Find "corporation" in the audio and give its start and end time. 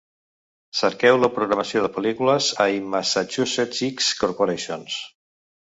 4.25-4.93